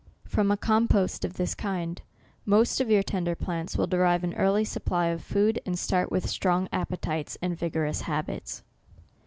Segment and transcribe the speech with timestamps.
[0.25, 2.01] From a compost of this kind,
[2.43, 6.27] most of your tender plants will derive an early supply of food, and start with
[6.27, 8.63] strong appetites and vi gorous habits.